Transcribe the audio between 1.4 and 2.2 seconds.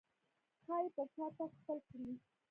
خپل کړي.